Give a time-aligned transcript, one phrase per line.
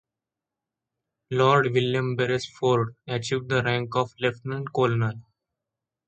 [1.29, 5.13] Lord William Beresford achieved the rank of lieutenant colonel.